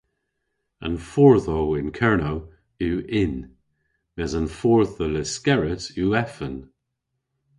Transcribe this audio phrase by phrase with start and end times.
[0.85, 2.39] An fordhow yn Kernow
[2.87, 3.35] yw ynn
[4.15, 6.55] mes an fordh dhe Lyskerrys yw efan.